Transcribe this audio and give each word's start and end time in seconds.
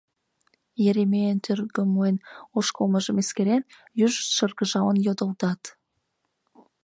—Еремейын 0.89 1.37
тӧргымлен 1.45 2.15
ошкылмыжым 2.57 3.17
эскерен, 3.21 3.63
южышт 4.05 4.31
шыргыжалын 4.35 4.97
йодылдат. 5.05 5.61